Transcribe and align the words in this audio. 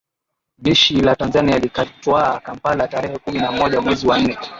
jeshi 0.59 1.01
la 1.01 1.15
Tanzania 1.15 1.57
likatwaa 1.59 2.39
Kampala 2.39 2.87
tarehe 2.87 3.17
kumi 3.17 3.39
na 3.39 3.51
moja 3.51 3.81
mwezi 3.81 4.07
wa 4.07 4.17
nne 4.19 4.37